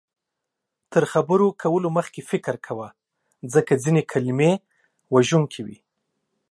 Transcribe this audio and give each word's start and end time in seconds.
تر 0.91 1.03
خبرو 1.11 1.47
کولو 1.61 1.89
مخکې 1.97 2.21
فکر 2.31 2.55
کوه، 2.65 2.87
ځکه 3.53 3.73
ځینې 3.83 4.01
کلمې 4.11 4.51
وژونکې 5.13 5.61
وي 5.67 5.77